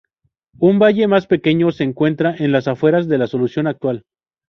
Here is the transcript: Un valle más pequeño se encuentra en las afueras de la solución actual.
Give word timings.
Un 0.57 0.79
valle 0.79 1.07
más 1.07 1.27
pequeño 1.27 1.69
se 1.71 1.83
encuentra 1.83 2.35
en 2.35 2.51
las 2.51 2.67
afueras 2.67 3.07
de 3.07 3.19
la 3.19 3.27
solución 3.27 3.67
actual. 3.67 4.01